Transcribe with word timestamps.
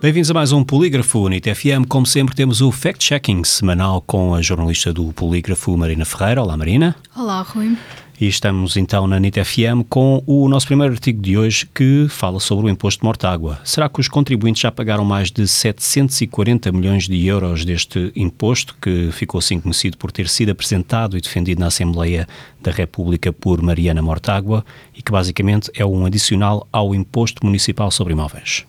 Bem-vindos 0.00 0.30
a 0.30 0.34
mais 0.34 0.50
um 0.50 0.64
Polígrafo 0.64 1.28
NIT 1.28 1.54
FM. 1.54 1.86
Como 1.86 2.06
sempre, 2.06 2.34
temos 2.34 2.62
o 2.62 2.72
fact-checking 2.72 3.44
semanal 3.44 4.00
com 4.00 4.34
a 4.34 4.40
jornalista 4.40 4.94
do 4.94 5.12
Polígrafo, 5.12 5.76
Marina 5.76 6.06
Ferreira. 6.06 6.42
Olá, 6.42 6.56
Marina. 6.56 6.96
Olá, 7.14 7.42
Rui. 7.42 7.76
E 8.18 8.26
estamos 8.26 8.78
então 8.78 9.06
na 9.06 9.20
NIT 9.20 9.44
FM 9.44 9.84
com 9.90 10.22
o 10.26 10.48
nosso 10.48 10.66
primeiro 10.66 10.94
artigo 10.94 11.20
de 11.20 11.36
hoje 11.36 11.68
que 11.74 12.06
fala 12.08 12.40
sobre 12.40 12.64
o 12.64 12.68
imposto 12.70 13.00
de 13.00 13.04
mortágua. 13.04 13.58
Será 13.62 13.90
que 13.90 14.00
os 14.00 14.08
contribuintes 14.08 14.62
já 14.62 14.72
pagaram 14.72 15.04
mais 15.04 15.30
de 15.30 15.46
740 15.46 16.72
milhões 16.72 17.06
de 17.06 17.26
euros 17.26 17.66
deste 17.66 18.10
imposto, 18.16 18.76
que 18.80 19.10
ficou 19.12 19.38
assim 19.38 19.60
conhecido 19.60 19.98
por 19.98 20.10
ter 20.10 20.30
sido 20.30 20.48
apresentado 20.48 21.18
e 21.18 21.20
defendido 21.20 21.58
na 21.58 21.66
Assembleia 21.66 22.26
da 22.62 22.70
República 22.70 23.34
por 23.34 23.60
Mariana 23.60 24.00
Mortágua 24.00 24.64
e 24.96 25.02
que 25.02 25.12
basicamente 25.12 25.70
é 25.74 25.84
um 25.84 26.06
adicional 26.06 26.66
ao 26.72 26.94
imposto 26.94 27.44
municipal 27.44 27.90
sobre 27.90 28.14
imóveis? 28.14 28.64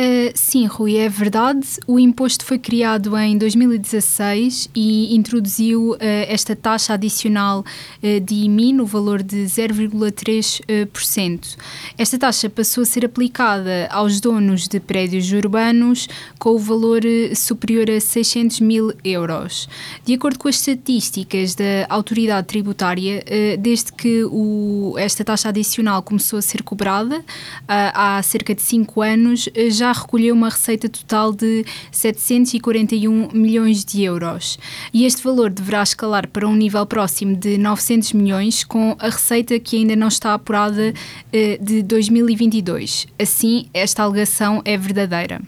Uh, 0.00 0.32
sim, 0.34 0.64
Rui, 0.64 0.96
é 0.96 1.10
verdade. 1.10 1.66
O 1.86 2.00
imposto 2.00 2.42
foi 2.42 2.58
criado 2.58 3.14
em 3.18 3.36
2016 3.36 4.70
e 4.74 5.14
introduziu 5.14 5.90
uh, 5.90 5.98
esta 6.26 6.56
taxa 6.56 6.94
adicional 6.94 7.62
uh, 8.02 8.20
de 8.20 8.46
IMI 8.46 8.72
no 8.72 8.86
valor 8.86 9.22
de 9.22 9.44
0,3%. 9.44 11.58
Esta 11.98 12.18
taxa 12.18 12.48
passou 12.48 12.82
a 12.82 12.86
ser 12.86 13.04
aplicada 13.04 13.88
aos 13.90 14.20
donos 14.20 14.66
de 14.66 14.80
prédios 14.80 15.30
urbanos 15.32 16.08
com 16.38 16.54
o 16.54 16.58
valor 16.58 17.02
superior 17.36 17.90
a 17.90 18.00
600 18.00 18.60
mil 18.60 18.94
euros. 19.04 19.68
De 20.02 20.14
acordo 20.14 20.38
com 20.38 20.48
as 20.48 20.54
estatísticas 20.54 21.54
da 21.54 21.84
autoridade 21.90 22.46
tributária, 22.46 23.22
desde 23.58 23.92
que 23.92 24.24
o, 24.24 24.94
esta 24.96 25.22
taxa 25.22 25.50
adicional 25.50 26.02
começou 26.02 26.38
a 26.38 26.42
ser 26.42 26.62
cobrada 26.62 27.22
há 27.68 28.22
cerca 28.22 28.54
de 28.54 28.62
5 28.62 29.02
anos, 29.02 29.46
já 29.68 29.89
recolheu 29.92 30.34
uma 30.34 30.48
receita 30.48 30.88
total 30.88 31.32
de 31.32 31.64
741 31.90 33.30
milhões 33.32 33.84
de 33.84 34.02
euros. 34.02 34.58
E 34.92 35.04
este 35.04 35.22
valor 35.22 35.50
deverá 35.50 35.82
escalar 35.82 36.28
para 36.28 36.46
um 36.46 36.54
nível 36.54 36.84
próximo 36.86 37.36
de 37.36 37.58
900 37.58 38.12
milhões, 38.12 38.64
com 38.64 38.96
a 38.98 39.08
receita 39.08 39.58
que 39.58 39.76
ainda 39.76 39.96
não 39.96 40.08
está 40.08 40.34
apurada 40.34 40.92
eh, 41.32 41.58
de 41.60 41.82
2022. 41.82 43.06
Assim, 43.18 43.66
esta 43.72 44.02
alegação 44.02 44.62
é 44.64 44.76
verdadeira. 44.76 45.40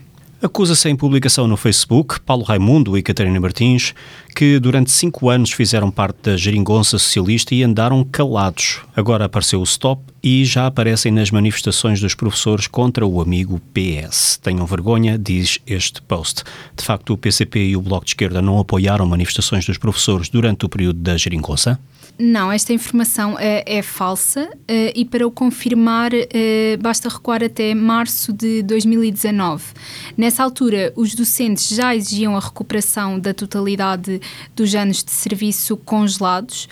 Acusa-se 0.43 0.89
em 0.89 0.97
publicação 0.97 1.47
no 1.47 1.57
Facebook 1.57 2.19
Paulo 2.23 2.43
Raimundo 2.43 2.99
e 2.99 3.03
Catarina 3.03 3.39
Martins 3.39 3.95
que 4.35 4.59
durante 4.59 4.91
cinco 4.91 5.31
anos 5.31 5.53
fizeram 5.53 5.89
parte 5.89 6.31
da 6.31 6.37
geringonça 6.37 6.99
socialista 6.99 7.55
e 7.55 7.63
andaram 7.63 8.03
calados. 8.03 8.81
Agora 8.97 9.27
apareceu 9.27 9.61
o 9.61 9.63
stop 9.63 10.03
e 10.21 10.45
já 10.45 10.67
aparecem 10.67 11.13
nas 11.13 11.31
manifestações 11.31 12.01
dos 12.01 12.17
professores 12.17 12.67
contra 12.67 13.07
o 13.07 13.21
amigo 13.21 13.61
PS. 13.73 14.41
Tenham 14.43 14.67
vergonha, 14.67 15.17
diz 15.17 15.61
este 15.65 16.03
post. 16.03 16.43
De 16.77 16.85
facto, 16.85 17.13
o 17.13 17.19
PCP 17.19 17.69
e 17.69 17.77
o 17.77 17.81
Bloco 17.81 18.05
de 18.05 18.11
Esquerda 18.11 18.43
não 18.43 18.59
apoiaram 18.59 19.07
manifestações 19.07 19.65
dos 19.65 19.79
professores 19.79 20.29
durante 20.29 20.67
o 20.67 20.69
período 20.69 20.99
da 20.99 21.17
geringonça? 21.17 21.79
Não, 22.19 22.53
esta 22.53 22.73
informação 22.73 23.37
é, 23.39 23.65
é 23.67 23.83
falsa 23.83 24.45
uh, 24.45 24.93
e 24.95 25.05
para 25.05 25.27
o 25.27 25.31
confirmar 25.31 26.13
uh, 26.13 26.79
basta 26.81 27.09
recuar 27.09 27.43
até 27.43 27.75
março 27.75 28.33
de 28.33 28.63
2019. 28.63 29.65
Nessa 30.17 30.45
altura, 30.45 30.93
os 30.95 31.15
docentes 31.15 31.69
já 31.69 31.97
exigiam 31.97 32.37
a 32.37 32.41
recuperação 32.41 33.19
da 33.19 33.33
totalidade 33.35 34.21
dos 34.55 34.75
anos 34.75 35.03
de 35.03 35.11
serviço 35.11 35.77
congelados 35.77 36.69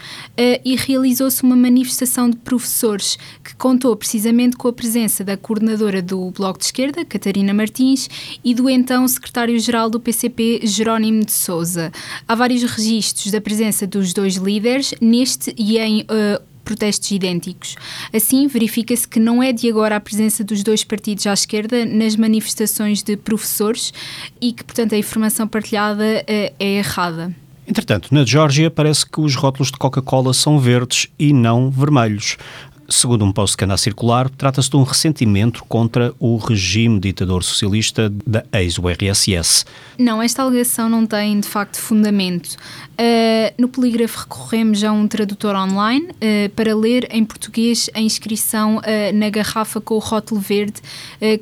e 0.65 0.77
realizou-se 0.77 1.43
uma 1.43 1.57
manifestação 1.57 2.29
de 2.29 2.37
professores 2.37 3.19
que 3.43 3.55
contou 3.57 3.97
precisamente 3.97 4.57
com 4.57 4.69
a 4.69 4.73
presença 4.73 5.25
da 5.25 5.37
coordenadora 5.37 6.03
do 6.03 6.31
Bloco 6.31 6.59
de 6.59 6.67
Esquerda, 6.67 7.05
Catarina 7.05 7.55
Martins, 7.55 8.09
e 8.45 8.55
do 8.55 8.69
então 8.69 9.07
secretário-geral 9.09 9.89
do 9.89 10.01
PCP, 10.01 10.61
Jerónimo 10.65 11.25
de 11.25 11.33
Souza. 11.33 11.91
Há 12.29 12.35
vários 12.35 12.63
registros 12.63 13.31
da 13.33 13.41
presença 13.41 13.87
dos 13.87 14.13
dois 14.13 14.37
líderes 14.37 14.95
neste 15.01 15.30
e 15.57 15.79
em 15.79 16.03
uh, 16.03 16.41
protestos 16.65 17.11
idênticos. 17.11 17.77
Assim, 18.15 18.47
verifica-se 18.47 19.07
que 19.07 19.19
não 19.19 19.43
é 19.43 19.53
de 19.53 19.69
agora 19.69 19.97
a 19.97 20.01
presença 20.01 20.45
dos 20.45 20.63
dois 20.63 20.85
partidos 20.85 21.27
à 21.27 21.33
esquerda 21.33 21.85
nas 21.85 22.17
manifestações 22.17 23.03
de 23.03 23.17
professores 23.17 23.93
e 24.41 24.53
que, 24.53 24.63
portanto, 24.63 24.95
a 24.95 24.99
informação 24.99 25.49
partilhada 25.49 26.05
uh, 26.05 26.55
é 26.59 26.79
errada. 26.79 27.35
Entretanto, 27.71 28.13
na 28.13 28.25
Geórgia 28.25 28.69
parece 28.69 29.07
que 29.07 29.21
os 29.21 29.37
rótulos 29.37 29.71
de 29.71 29.79
Coca-Cola 29.79 30.35
são 30.35 30.59
verdes 30.59 31.07
e 31.17 31.33
não 31.33 31.71
vermelhos. 31.71 32.37
Segundo 32.93 33.25
um 33.25 33.31
post 33.31 33.57
que 33.57 33.65
anda 33.65 33.75
a 33.75 33.79
circular, 33.79 34.29
trata-se 34.29 34.69
de 34.69 34.77
um 34.77 34.83
ressentimento 34.83 35.65
contra 35.69 36.13
o 36.19 36.37
regime 36.37 36.99
ditador 36.99 37.45
socialista 37.45 38.11
da 38.27 38.45
ex-URSS. 38.53 39.65
Não, 39.97 40.21
esta 40.21 40.43
alegação 40.43 40.89
não 40.89 41.07
tem 41.07 41.39
de 41.39 41.47
facto 41.47 41.77
fundamento. 41.77 42.57
Uh, 42.99 43.55
no 43.57 43.69
Polígrafo 43.69 44.19
recorremos 44.21 44.83
a 44.83 44.91
um 44.91 45.07
tradutor 45.07 45.55
online 45.55 46.09
uh, 46.09 46.51
para 46.57 46.75
ler 46.75 47.07
em 47.13 47.25
português 47.25 47.89
a 47.95 48.01
inscrição 48.01 48.79
uh, 48.79 48.81
na 49.15 49.31
garrafa 49.31 49.81
com 49.81 49.95
o 49.95 49.99
rótulo 49.99 50.41
verde 50.41 50.81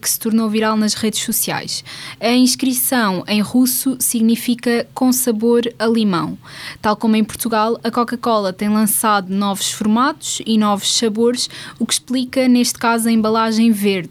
que 0.03 0.11
se 0.11 0.19
tornou 0.19 0.49
viral 0.51 0.77
nas 0.77 0.95
redes 0.95 1.23
sociais. 1.23 1.85
A 2.21 2.33
inscrição 2.33 3.25
em 3.27 3.41
russo 3.41 3.97
significa 4.01 4.87
com 4.93 5.13
sabor 5.13 5.63
a 5.79 5.87
limão. 5.87 6.37
Tal 6.83 6.97
como 6.97 7.17
em 7.17 7.25
Portugal, 7.25 7.79
a 7.83 7.91
Coca-Cola 7.91 8.53
tem 8.53 8.69
lançado 8.69 9.33
novos 9.33 9.71
formatos 9.71 10.43
e 10.45 10.59
novos 10.59 10.93
sabores 10.93 11.38
cores, 11.38 11.49
o 11.78 11.87
que 11.87 11.93
explica, 11.93 12.49
neste 12.49 12.78
caso, 12.78 13.09
a 13.09 13.12
embalagem 13.12 13.71
verde. 13.71 14.10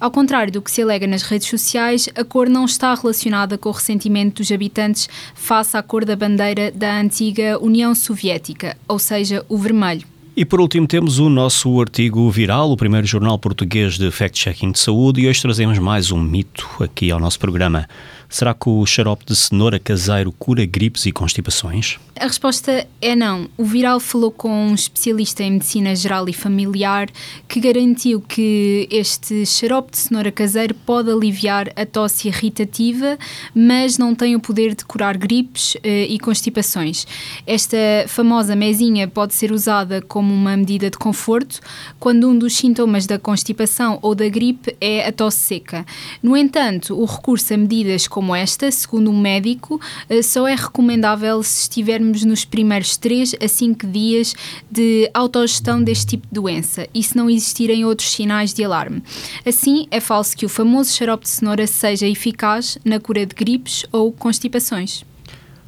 Ao 0.00 0.10
contrário 0.10 0.52
do 0.52 0.62
que 0.62 0.70
se 0.70 0.80
alega 0.80 1.06
nas 1.06 1.22
redes 1.22 1.48
sociais, 1.48 2.08
a 2.14 2.24
cor 2.24 2.48
não 2.48 2.64
está 2.64 2.94
relacionada 2.94 3.58
com 3.58 3.68
o 3.68 3.72
ressentimento 3.72 4.36
dos 4.36 4.50
habitantes 4.50 5.08
face 5.34 5.76
à 5.76 5.82
cor 5.82 6.04
da 6.04 6.16
bandeira 6.16 6.70
da 6.70 6.98
antiga 6.98 7.58
União 7.60 7.94
Soviética, 7.94 8.76
ou 8.88 8.98
seja, 8.98 9.44
o 9.48 9.58
vermelho. 9.58 10.06
E 10.34 10.46
por 10.46 10.62
último 10.62 10.86
temos 10.86 11.18
o 11.18 11.28
nosso 11.28 11.78
artigo 11.78 12.30
viral, 12.30 12.70
o 12.70 12.76
primeiro 12.76 13.06
jornal 13.06 13.38
português 13.38 13.98
de 13.98 14.10
fact-checking 14.10 14.72
de 14.72 14.78
saúde, 14.78 15.20
e 15.20 15.28
hoje 15.28 15.42
trazemos 15.42 15.78
mais 15.78 16.10
um 16.10 16.18
mito 16.18 16.66
aqui 16.80 17.10
ao 17.10 17.20
nosso 17.20 17.38
programa. 17.38 17.86
Será 18.30 18.54
que 18.54 18.66
o 18.66 18.86
xarope 18.86 19.26
de 19.26 19.36
cenoura 19.36 19.78
caseiro 19.78 20.32
cura 20.32 20.64
gripes 20.64 21.04
e 21.04 21.12
constipações? 21.12 21.98
A 22.18 22.24
resposta 22.24 22.86
é 22.98 23.14
não. 23.14 23.46
O 23.58 23.64
Viral 23.64 24.00
falou 24.00 24.30
com 24.30 24.68
um 24.68 24.74
especialista 24.74 25.42
em 25.42 25.52
medicina 25.52 25.94
geral 25.94 26.26
e 26.26 26.32
familiar 26.32 27.10
que 27.46 27.60
garantiu 27.60 28.22
que 28.22 28.88
este 28.90 29.44
xarope 29.44 29.90
de 29.90 29.98
cenoura 29.98 30.32
caseiro 30.32 30.74
pode 30.74 31.10
aliviar 31.10 31.70
a 31.76 31.84
tosse 31.84 32.28
irritativa, 32.28 33.18
mas 33.54 33.98
não 33.98 34.14
tem 34.14 34.34
o 34.34 34.40
poder 34.40 34.74
de 34.74 34.84
curar 34.86 35.18
gripes 35.18 35.76
eh, 35.82 36.06
e 36.08 36.18
constipações. 36.18 37.06
Esta 37.46 37.76
famosa 38.06 38.56
mesinha 38.56 39.06
pode 39.08 39.34
ser 39.34 39.52
usada 39.52 40.00
como 40.00 40.21
uma 40.30 40.56
medida 40.56 40.90
de 40.90 40.98
conforto 40.98 41.60
quando 42.00 42.28
um 42.28 42.36
dos 42.38 42.56
sintomas 42.56 43.06
da 43.06 43.18
constipação 43.18 43.98
ou 44.02 44.14
da 44.14 44.28
gripe 44.28 44.76
é 44.80 45.06
a 45.06 45.12
tosse 45.12 45.38
seca. 45.38 45.86
No 46.22 46.36
entanto, 46.36 46.98
o 46.98 47.04
recurso 47.04 47.52
a 47.54 47.56
medidas 47.56 48.08
como 48.08 48.22
como 48.22 48.36
esta, 48.36 48.70
segundo 48.70 49.10
um 49.10 49.18
médico, 49.18 49.80
eh, 50.08 50.22
só 50.22 50.46
é 50.46 50.54
recomendável 50.54 51.42
se 51.42 51.62
estivermos 51.62 52.24
nos 52.24 52.44
primeiros 52.44 52.96
3 52.96 53.34
a 53.42 53.48
5 53.48 53.84
dias 53.88 54.34
de 54.70 55.10
autogestão 55.12 55.82
deste 55.82 56.06
tipo 56.06 56.28
de 56.28 56.34
doença 56.34 56.86
e 56.94 57.02
se 57.02 57.16
não 57.16 57.28
existirem 57.28 57.84
outros 57.84 58.12
sinais 58.12 58.54
de 58.54 58.62
alarme. 58.62 59.02
Assim, 59.44 59.88
é 59.90 59.98
falso 59.98 60.36
que 60.36 60.46
o 60.46 60.48
famoso 60.48 60.94
xarope 60.94 61.24
de 61.24 61.30
cenoura 61.30 61.66
seja 61.66 62.06
eficaz 62.06 62.78
na 62.84 63.00
cura 63.00 63.26
de 63.26 63.34
gripes 63.34 63.84
ou 63.90 64.12
constipações. 64.12 65.04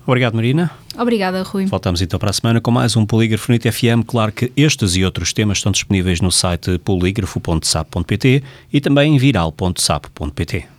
Obrigado, 0.06 0.34
Marina. 0.34 0.70
Obrigada, 0.98 1.42
Rui. 1.42 1.66
Voltamos 1.66 2.02
então 2.02 2.18
para 2.18 2.30
a 2.30 2.32
semana 2.32 2.60
com 2.60 2.70
mais 2.70 2.96
um 2.96 3.06
Polígrafo 3.06 3.50
NIT 3.50 3.70
FM. 3.70 4.04
Claro 4.06 4.32
que 4.32 4.52
estes 4.56 4.96
e 4.96 5.04
outros 5.04 5.32
temas 5.32 5.58
estão 5.58 5.72
disponíveis 5.72 6.20
no 6.20 6.30
site 6.30 6.78
polígrafo.sap.pt 6.78 8.42
e 8.72 8.80
também 8.80 9.14
em 9.14 9.18
viral.sap.pt. 9.18 10.73